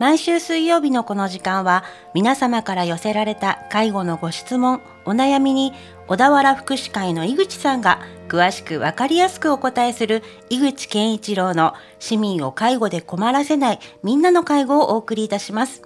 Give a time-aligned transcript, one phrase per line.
[0.00, 1.84] 毎週水曜日のこの時間は
[2.14, 5.74] 皆様から寄せられた介護のご質問、お悩みに
[6.06, 15.82] 小田原福祉会の井口さんが詳しくわかりやすくお答えする井口健一郎の市民を介護で困らせないみんなの介護をお送りいたします。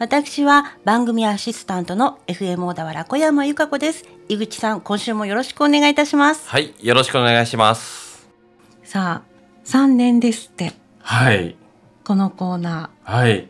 [0.00, 4.04] 私は番組アシスタントの FM 小田原小山由香子です。
[4.28, 6.48] 井口さん、今週もよろしくお願いいたします。
[6.48, 8.26] はい、よろしくお願いします。
[8.82, 10.72] さあ、3年ですって。
[10.98, 11.56] はい。
[12.06, 13.12] このコーナー。
[13.12, 13.48] はい。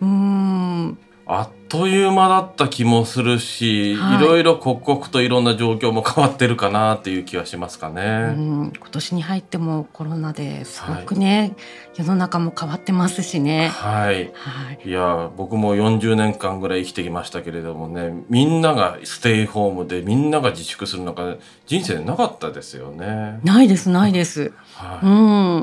[0.00, 0.98] うん。
[1.24, 8.34] あっという間だった気もするし、はい、いろいろ刻々といろんな状況も変わってるかなっていう気はしますかね。
[8.36, 11.54] うん今年に入ってもコロナですごくね、はい、
[11.98, 13.68] 世の中も変わってますしね。
[13.68, 14.32] はい。
[14.34, 23.38] はい、いや僕も40年間ぐらい生きてきましたけれどもねみんながステイホームでみんなが自粛する中人生なかったですよね。
[23.44, 24.52] ないですないです。
[24.74, 25.08] はい、う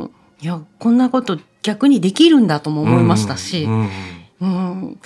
[0.06, 3.64] んいやこんなこと逆にできるんだとも思いましたし。
[3.64, 3.90] うん、
[4.42, 5.00] うん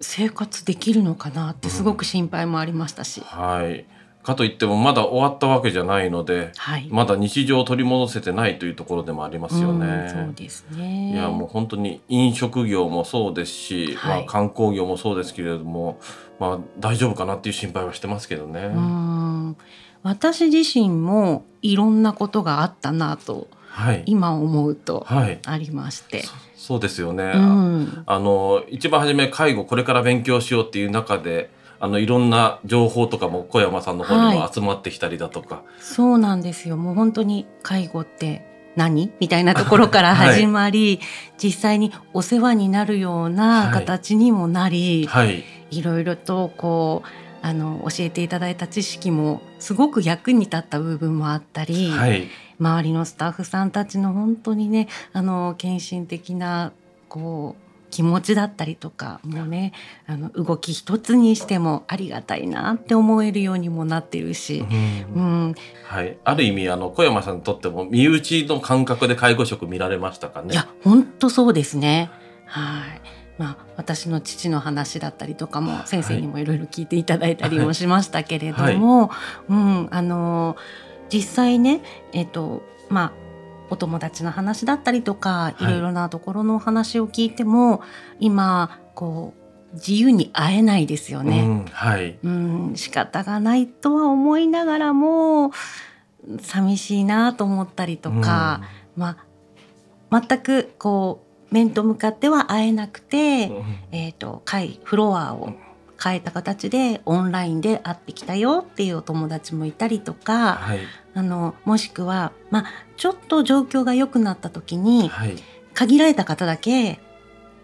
[0.00, 3.20] 生活できるのかなってすごく心配もありましたし。
[3.20, 3.84] うん、はい
[4.28, 10.06] かといってもまだ終わったわけじゃないので、はい、まだ日常を取り戻せてないというところでもありますよね。
[10.06, 11.12] うそうですね。
[11.14, 15.98] いやもう本当に飲食業もそうですし、はい、まあ観光業もそうですけれども、
[16.38, 18.60] まあ大丈夫かなっていう心配はしてますけどね。
[18.66, 19.56] うん
[20.02, 23.46] 私自身もいろんなことがあったなと、はい、
[24.06, 26.18] 今思うとありまして。
[26.18, 26.26] はい
[26.58, 31.48] そうですよね、うん、あの一番初め介護これから勉強しようっていう中で
[31.80, 36.76] あのいろんな情報とかも小山さんの方にも集まってきたりだとか、はい、そうなんですよ。
[36.76, 38.44] もう本当に介護って
[38.76, 39.12] 何？
[39.20, 41.06] みたいなところから 始まり、はい、
[41.38, 47.08] 実際にお世話になるような形にもなり、はい、いろいろとこう
[47.46, 56.72] あの教えていただいた知識もすごく役に立った部分もあったり、はい、周りのスタッフさんたちの本当にねあの献身的な
[57.08, 59.72] こう気持ちだったりとかもうね
[60.06, 64.66] あの動き一つにしてもありがたいなって思えるようにもなってるし、
[65.14, 65.54] うん、うん、
[65.84, 70.52] はい、ある意味あの小山さんにとっても身内の感覚で介護職見られましたかね。
[70.52, 72.10] いや本当そうですね。
[72.46, 73.00] はい。
[73.38, 79.14] まあ、私の父の話だったりとかも先生にもいろいろ聞いていただいたりもしましたけれども、は
[79.48, 80.56] い、うん、あの
[81.12, 81.80] 実際ね、
[82.12, 83.12] えっ、ー、とまあ、
[83.70, 85.64] お友達の話だったりとか、い。
[85.64, 87.84] ろいろなところのお話を聞いても、は
[88.18, 89.34] い、今こ
[89.72, 91.42] う自由に会えないですよね。
[91.42, 95.52] うん、はい、うん、仕方がないとは思いながらも
[96.40, 98.62] 寂しいなと思ったりとか、
[98.96, 99.18] うん、ま
[100.10, 105.52] あ全くこう面と向かっては会えなくて、うん、えっ、ー、と会フロアを
[106.02, 110.78] 変えた形でオンラインで会ってきたよっていうお友達もいたりとか、はい、
[111.14, 112.64] あのもしくは、まあ、
[112.96, 115.36] ちょっと状況が良くなった時に、はい、
[115.74, 117.00] 限られた方だけ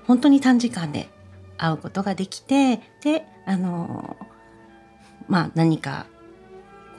[0.07, 1.09] 本当に短時間で
[1.57, 4.17] 会うことができてであの
[5.29, 6.07] まあ何か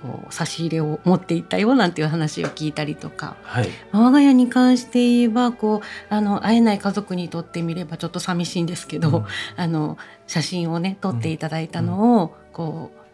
[0.06, 13.05] こう差し入れを持っていったよなんていう話を聞いたりとか、はい、我が家に関して言えばこうあの会えない家族にとってみればちょっと寂しいんですけど、うん、あの写真をね撮っていただいたのを、こう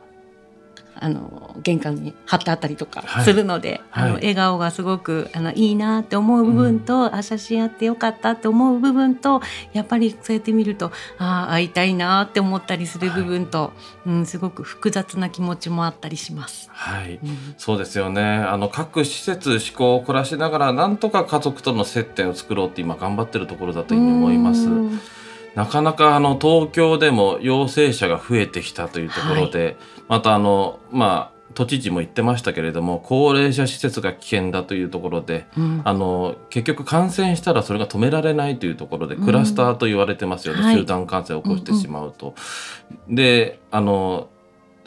[0.95, 9.41] あの玄関に貼ってあったりとかするので、はい、あの笑顔がすごくあのいいなって思う部分と、うん、あ写真あってよかったって思う部分と
[9.73, 13.71] やっぱりそうやって見るとああ会いたいなって思ったりする部分と、は
[14.05, 16.69] い、うん、すごく複雑な気持ちもあったりします。
[16.71, 18.21] はい、うん、そうですよね。
[18.21, 25.20] あの各施設思考を凝らしながらなんとか家族との接点を作ろうって今頑張ってるところだというふうに思います。
[25.55, 42.35] なかなかあの東京でも陽性者が増えてきたというところで、はい、またあのまあ都知事も言ってましたけれども高齢者施設が危険だというところで、うん、あの結局感染したらそれが止められないというところで、クラスターと言われてますよね、うん、集団感染を起こしてしまうと。
[42.89, 44.29] うんうん、であの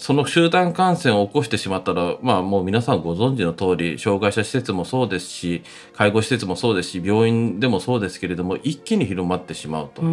[0.04, 5.62] その集団感染を起こしてしまったら、まあもう皆さんご存知の通り、障害者施設もそうですし、
[5.94, 10.03] 介護施設もそうですし、病院でもそうですけれども、一気に広まってしまうと。
[10.03, 10.04] う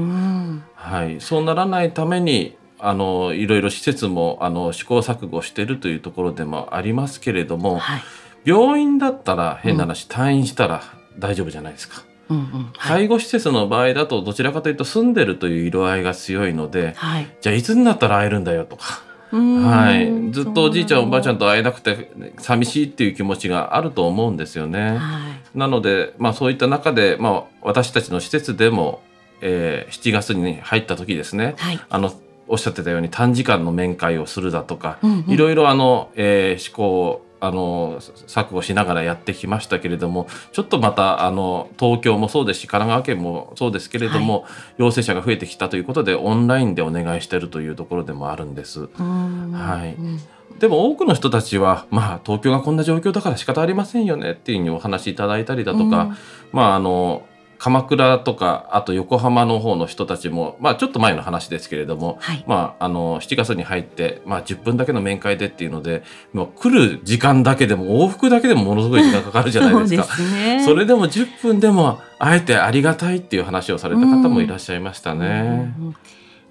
[0.76, 1.20] はい。
[1.20, 8.02] そうならないために、あの、いろいろ施設も、あの、試行錯誤しているというところでもありますけれども、はい、
[8.46, 10.84] 病院だったら変な話、うん、退院したら
[11.20, 12.02] 大丈夫じゃないですか。
[12.30, 24.98] うんうんはい、介護施設の場合だとどちらかというと住んでるという色合いが強いので、はい、じゃあいつになったら会えるんだよとかはい、ずっとおじいちゃんおばあちゃんと会えなくて寂しいっていう気持ちがあると思うんですよね。
[24.98, 29.02] はい、なので、まあ、そういった中で、まあ、私たちの施設でも、
[29.42, 32.14] えー、7月に入った時ですね、はい、あの
[32.48, 48.88] おっしゃってたように短時間の面会をするだとか、うんうん、いろいろあの、えー、思考あの錯誤しながらやってきましたけれどもちょっとまたあの東京もそうですし神奈川県もそうですけれども、はい、陽性者が増えてきたということでオンラインでお願いしているというところでもあるんです。
[48.96, 50.20] はい、うん。
[50.60, 56.18] でも多くの人たちは、まあ、東京がこんな状況だから仕方ありませんよねっていうふうにお話しいただいたりだとか、うん、
[56.52, 57.24] まああの
[57.62, 66.02] 鎌倉とかあと横浜の方の人たちも、まあ、ちょっと前の話ですけれども、はい、まあ、あの7月に入って、まあ、10分だけの面会でっていうので、
[66.34, 70.04] まあ、来る時間だけでも往復だけでもものすごい時間かかるじゃないですか。
[70.18, 75.74] そね、それでも10分でもあえてありがたいっていう話をされた方もいらっしゃいましたね。
[75.78, 75.96] うんうん、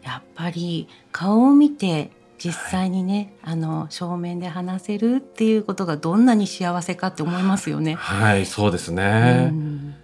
[0.04, 7.94] やっぱり顔を見て実際にね、はい、あの正面で話せるっていうことがどんなに幸せかって思いますよね。
[7.94, 9.94] はいそうですね、うん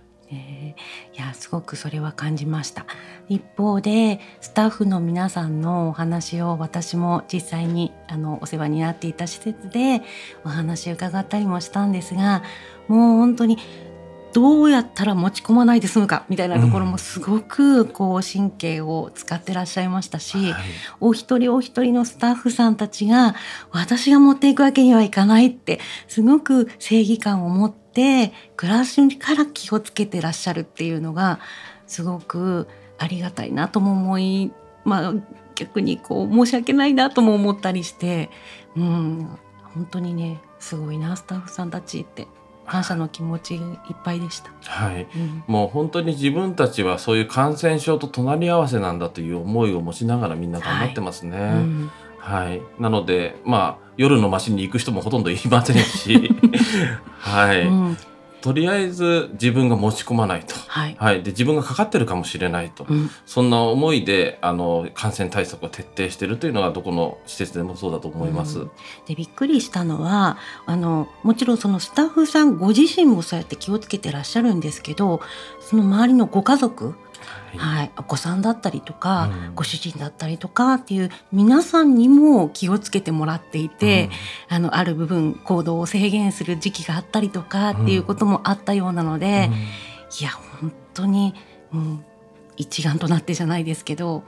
[1.14, 2.86] いやすごくそれは感じました。
[3.28, 10.02] 一方でスタッフの皆さんのお話を私も実際にあのお世話になっていた施設で
[10.44, 12.42] お話伺ったりもしたんですが
[12.88, 13.58] もう本当に
[14.36, 20.62] どうやったら持ち込まないで済むかみたいなところもすごくこう神経を使ってらっしゃいましたし、はい、
[21.00, 23.34] お一人お一人のスタッフさんたちが
[23.70, 27.85] 私が持っていくわけにはいかないってすごく正義感を持って
[28.56, 31.40] 暮らしから気をつけてらっしゃるっていうのが
[31.86, 34.52] すごくありがたいなとも思い
[34.84, 35.14] まあ
[35.54, 38.30] 逆にこう申し訳ないなとも思ったりして、
[38.76, 39.28] うん、
[39.74, 42.28] 本当にねすごいなスタッフさんたちって
[42.66, 43.62] 感謝の気持ちいっ
[44.04, 44.50] ぱいでした。
[44.62, 51.38] はい、うん、もう本当に自分たちはそういう感染症と隣り合わせなんだという思いを持ちながらみんな頑張ってますね。
[51.38, 56.30] はい、うんはい、なのでまあ夜の街に行く人もほとんどいませんし、
[57.18, 57.96] はい、うん、
[58.46, 68.60] とりあえず自分が持ち込まないと、はい、はい、で自分がかかってるかもしれないと、うん、そんな思いであの感染対策を徹底しているというのがどこの施設でもそうだと思います。
[68.60, 68.70] うん、
[69.06, 75.20] でびっくりしたのはあのもちろんそのスタッフさんご自身もそうやって気をつけてらっしゃるんですけど
[75.60, 76.94] その周りのご家族
[77.56, 84.10] はい、お子さんだったりとか、うん、ご主人だったりとかっていう皆さんにも気をつけてもらっていて、
[84.50, 89.56] うん、あのある部分行動を制限する時期があったりとかっていうこともあったようなので、うん、い
[90.22, 90.30] や
[90.60, 91.34] 本当に、
[91.72, 92.04] うん、
[92.56, 94.24] 一丸となってじゃないですけど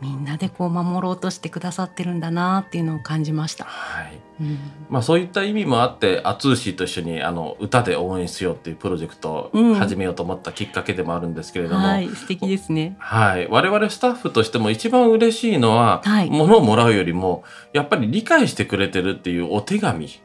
[0.00, 3.64] みんなでこう守ろうとしてくださってるんだなっていうのを感じました。
[3.64, 4.20] はい。
[4.38, 4.58] うん、
[4.90, 12.96] まあそういった意味もあってアツーシーと一緒にあの歌で応援しようっていうプロジェクトを始めようと思ったきっかけでもあるんですけれども、うん、はい、素敵ですね。
[12.98, 13.48] はい。
[13.48, 20.20] 我々スタッフとしても一番嬉しいのは、はい、物をもらうよりもやっぱり理解してくれてるっていうお手紙。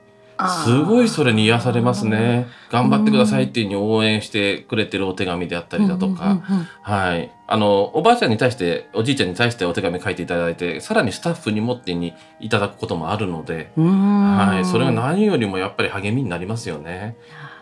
[0.47, 2.47] すごいそれに癒されますね。
[2.69, 6.41] 頑張ってくださいっていうふうに応援してくれてるお手紙であったりだとか、
[6.81, 7.31] はい。
[7.47, 14.65] あの、おばあちゃんに対して、おじいちゃんに対してお手紙書いていただいて、さらにスタッフに持ってにいただくこともあるので、はい。
[14.65, 17.15] それが何よりもやっぱり励みになりますよね。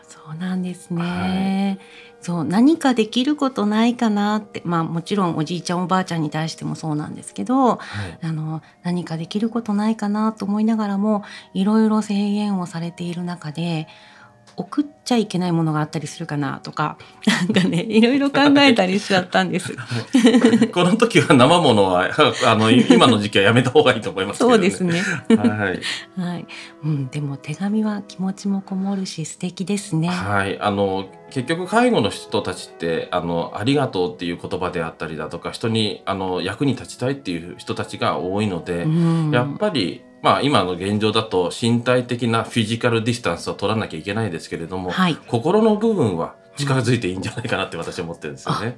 [0.08, 1.02] そうなんですね。
[1.02, 7.80] はいそう何かできることないかなってまあもちろんおじいちゃんおばあちゃんに対してもそうなんですけど、は
[8.22, 11.24] い、あの何かできることないかなと思いながらも
[11.54, 13.88] いろいろ制限をされている中で
[14.60, 19.74] 送っちゃいけないものがあったりするかなとかなんかねいろいろ考えたりしちゃったんです。
[20.74, 22.10] この時は生ものは
[22.46, 25.02] あの今の時期はやめた方がいいと思います、ね、そうですね。
[25.30, 26.46] はい、はい。
[26.84, 30.10] うん、でも手紙は気持ちもこもるし素敵ですね。
[30.10, 30.60] はい。
[30.60, 38.86] あの結局介護の人たちってあのありがとうっていう言葉であったりだとか人にあの役に立ちたいっていう人たちが多いので、
[39.32, 48.78] やっぱりまあ今の現状だと身体的なフィジカルディスタンスを取らなきゃいけないですけれども、はい、心の部分は近づいていいんじゃないかなって私は思ってるんですよね。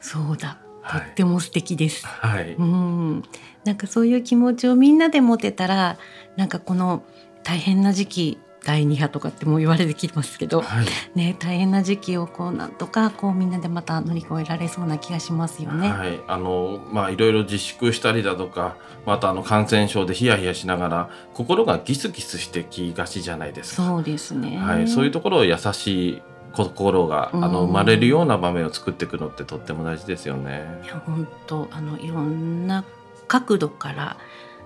[0.00, 0.58] そうだ。
[0.90, 2.06] とっても素敵です。
[2.06, 2.54] はい。
[2.54, 3.22] うん。
[3.64, 5.98] なんかそういう気持ちをみんなで持てたら、
[6.36, 7.04] なんかこの
[7.42, 15.88] 大変な時期第2波とかっても言われてきますけど、はい、ね、大変な時期をこうなんとかこうみんなでまた乗り越えられそうな気がしますよね。
[15.88, 18.76] はい、あのまあいろいろ自粛したりだとか
[19.06, 23.82] またあの感染症でヒヤヒヤしながら心がギスギスしてきがちじゃないですか。
[23.82, 24.58] そうですね。
[24.58, 30.80] はい、そういうところを優しい心があの生まれるような場面を作っていくのってとっても大事ですよね。
[30.84, 32.84] いや本当あのいろんな
[33.26, 34.16] 角度から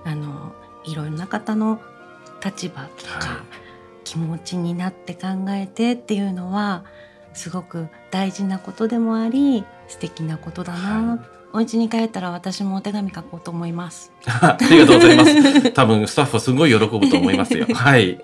[0.04, 0.52] あの
[0.84, 1.80] いろんな方の
[2.44, 3.63] 立場とか、はい
[4.04, 6.84] 気持ちになって考えてっていうのは
[7.32, 11.20] すごく大事なことでもあり素敵なことだな、はい、
[11.54, 14.12] お家に帰ったら私もお手紙書こうと思います。
[14.26, 15.70] ありがとうございます。
[15.70, 17.66] 多分スタッフはすごい喜ぶと思いますよ。
[17.75, 18.18] はい。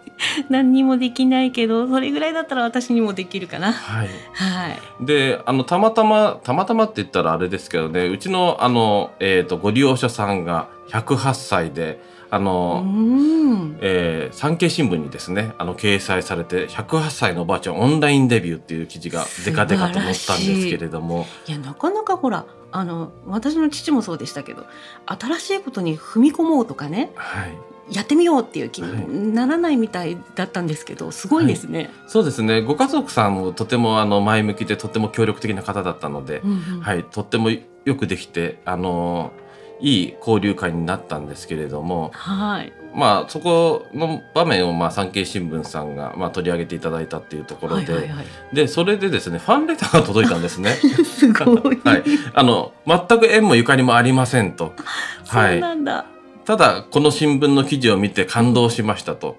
[0.48, 3.72] 何にもできないけどそれぐらいだったら私にもできるかな。
[3.72, 4.68] はい、は
[5.00, 8.08] い、であのたまたまたまたまって言ったらあれですけどね。
[8.08, 13.78] うちのあの、えーと、とご利用者さんが108歳であの、うん。
[13.80, 21.26] えー産経新聞にですねあの掲載されて108歳のおばあちゃんオンラインデビューっていう記事がデカデカと載ったんですけれども。
[21.46, 24.64] いやなかなかほらあの私の父もそうでしたけど
[25.06, 27.56] 新しいことに踏み込もうとかねはい。
[27.90, 28.92] やってみようっていう気はい。
[28.92, 31.90] にならないみたいだったんですけどすごいですね。
[32.06, 32.62] そうですね。
[32.62, 36.80] ご家族さんもとてもあの前向きでとても協力的な方だったので、うんうん。
[36.80, 39.32] はい、とってもよくできてあの
[39.80, 50.72] いい交流会になったんですけれどもはいまあそこの場面をまあ産経新聞さんがまあ取り上げていただいたっていうところで、はいはいはい、でそれでですねファンレターが届いたんですね。
[51.04, 52.02] すごい、はい、
[52.34, 54.74] あの全く縁もゆかりもありませんと。
[55.24, 56.04] そうなんだ。
[56.44, 59.36] ただこの新聞の記事を見て感動しましたと,、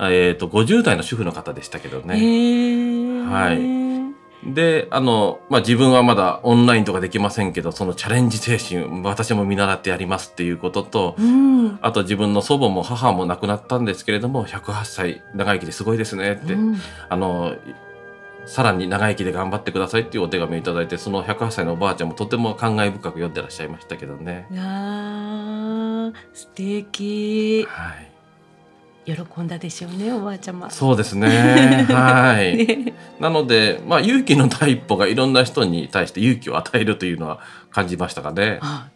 [0.00, 2.14] えー、と50代の主婦の方でしたけどへね。
[2.14, 3.73] ーはい
[4.46, 11.78] であの、まあ、自分はまだオンラインとかできませんけどそのチャレンジ精神私も見習ってやりますっていうこととうん。
[11.80, 16.76] あと自分の祖母も母も亡くなったんですけれども108歳長生きですごいですねって、うん。
[17.08, 17.56] あの
[18.46, 24.46] さらに長生きで頑張ってくださいっていうお手紙をいただいてその108歳のおばあちゃんもとても感慨深く読んでらっしゃいましたけどね。
[24.50, 27.64] いやー素敵。
[27.68, 28.13] はい
[29.06, 30.70] 喜んだでしょうねおばあちゃま。
[30.70, 31.86] そうですね。
[31.90, 32.56] はい。
[32.56, 38.58] ねなので、まあ、勇気の第一歩がいろんな人に対して勇気を与えるというのは感じましたかね。
[38.62, 38.88] あ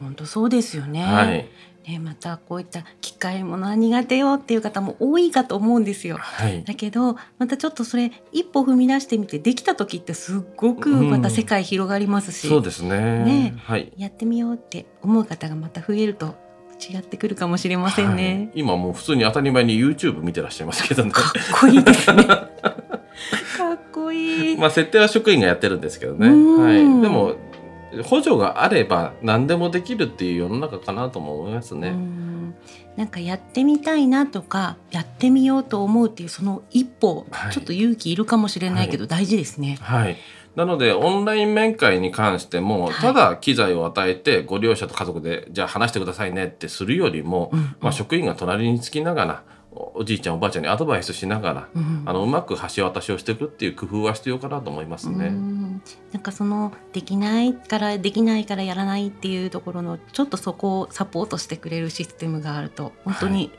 [0.00, 1.02] 本当そうですよね。
[1.02, 1.48] はい。
[1.86, 6.16] ねまたこういった機械ものは苦手よっていう方も多いかと思うんですよ。
[6.18, 6.64] はい。
[6.64, 13.24] だけどまたちょっとそれ一歩踏み出してみてできた時ってすっごくまた世界広がりますし、そうですね。
[13.24, 13.92] ねはい。
[13.96, 16.34] やってみようって思う方がまた増えると
[16.80, 18.34] 違ってくるかもしれませんね。
[18.54, 21.10] はい今もう普通に当たり前に YouTube 見てらっしゃいますけどね。
[21.10, 21.24] かっ
[21.60, 22.24] こいいですね。
[23.56, 24.56] かっこいい。
[24.56, 26.28] まあ、設定は職員がやってるんですけどね。
[26.28, 27.02] うんはい。
[27.02, 27.36] でも、
[28.02, 31.90] 補助があれば何でもできるっていう世の中かなとも思いますうね。
[31.90, 32.54] ん
[32.96, 39.78] なんかやってみたいなとかやってみようと思うっていうその一歩、はいちょっと勇気いるかもしれないけど、大事ですね。
[39.80, 40.16] はい。
[40.56, 42.94] なので、オンライン面会に関しても、はい。
[42.94, 49.42] ただ機材を与えて、ご利用者と家族で、じゃあ話してくださいねってするよりも、うんまあ、職員が隣につきながら、
[49.72, 55.26] おおじいちゃん、おばあちゃんにアドバイスしながら、うんあのうまく橋渡しをしていくっていう工夫は必要かなと思いますね。
[55.26, 55.82] うん。
[56.12, 63.50] なんかそのできないからできないからやらないっていうところのちょっとそこをサポートしてくれるシステムがあると本当に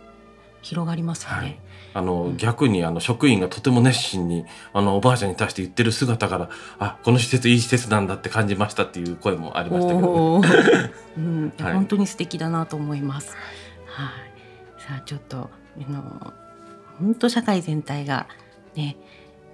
[0.61, 1.35] 広がりますよね。
[1.35, 1.59] はい
[1.95, 10.49] あの逆にあの職員がとても熱心にあのおばあちゃんに対して言ってる姿からあこの施設いい施設なんだって感じましたっていう声もありましたけど、ね、
[11.17, 13.37] うん、本当に素敵だなと思います。
[13.85, 14.11] は
[14.77, 14.81] い。
[14.81, 15.49] さあちょっと
[15.87, 16.33] あの
[16.99, 18.27] 本当社会全体が
[18.75, 18.97] ね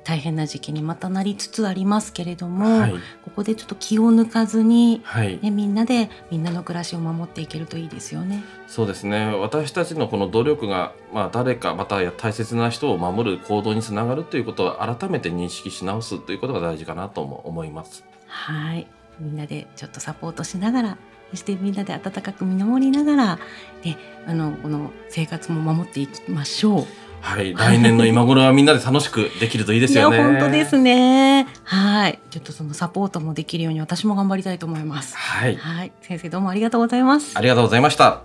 [0.04, 2.94] 大変な時期にまたなりつつありますけれども、はい
[3.32, 8.44] ここでちょっと気を抜かずに、はい、ね、みんなでみんなの暮らしを守っていけるといいですよね。
[8.68, 18.04] そうですね私たちのこの努力が、まあ、誰かまた大切な人を守る行動につながるということを改めて認識し直すということが大事かなとも思います。
[18.28, 18.88] はい。
[19.20, 20.98] みんなでちょっとサポートしながら、
[21.30, 23.40] そしてみんなで温かく見守りながら、
[23.84, 26.88] ね、あのこの生活も守っていきましょう。
[27.22, 30.18] はい、来年の今頃はみんなで楽しくできるといいですよね。
[30.18, 31.48] 本当ですね。
[31.64, 32.20] はい。
[32.30, 35.16] ちょっとそのサポートもできるように私も頑張りたいと思います。
[35.16, 35.92] はい、はい。
[36.02, 37.42] 先生どうもありがとうございますあ。
[37.42, 38.22] りがとうございました。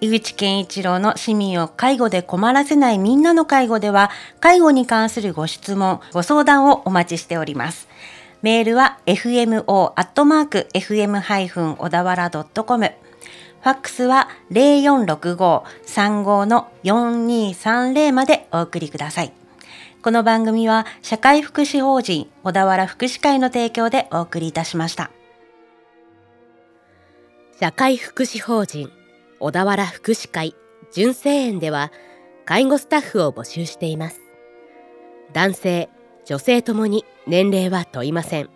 [0.00, 7.86] 井口健一郎の市民を介護で困らせないみんなの介護では、介護に関するご質問、ご相談をお待ちしております。
[8.40, 9.94] メールは fmo.fm- 小
[11.90, 12.90] 田原 .com。
[13.60, 19.32] ファックスは0465-35の4230までお送りください。
[20.02, 25.10] この番組は社会福祉法人小田原福祉会の提供でお送りいたしました。
[27.60, 28.90] 社会福祉法人
[29.38, 30.54] 小田原福祉会
[30.94, 31.92] 純正園では
[32.46, 34.22] 介護スタッフを募集しています
[35.34, 35.90] 男性
[36.24, 38.48] 女性ともに年齢は問いません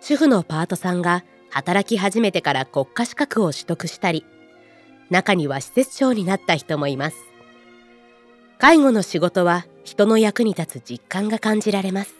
[0.00, 4.24] 主婦のパートさんが働き始めてから国家資格を取得したり
[5.10, 7.16] 中には施設長になった人もいます。
[8.58, 12.14] 介護の仕事は人の役に立つ実感が感じられます。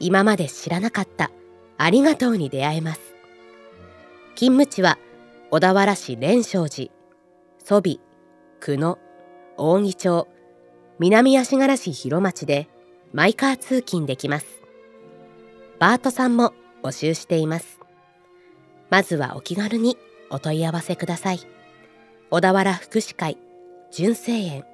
[0.00, 1.30] 今まで知らなかった
[1.76, 3.00] ありがとうに出会えます。
[4.34, 4.98] 勤務地は
[5.50, 6.90] 小田原市蓮生寺
[7.58, 8.00] 蘇美
[8.60, 8.98] 久野
[9.58, 10.26] 扇町
[10.98, 12.68] 南足柄市広町で
[13.12, 14.46] マイカー通勤できます。
[15.78, 17.73] バートさんも募集しています。
[18.90, 19.96] まずはお気軽に
[20.30, 21.40] お問い合わせください。
[22.30, 23.38] 小田原福祉会
[23.90, 24.64] 純正園。